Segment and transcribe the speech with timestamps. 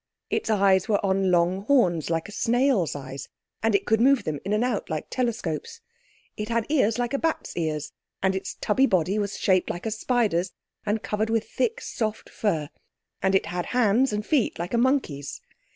[0.31, 3.29] Its eyes were on long horns like snail's eyes,
[3.61, 5.79] and it could move them in and out like telescopes.
[6.35, 9.91] It had ears like a bat's ears, and its tubby body was shaped like a
[9.91, 10.53] spider's
[10.87, 15.39] and covered with thick soft fur—and it had hands and feet like a monkey's.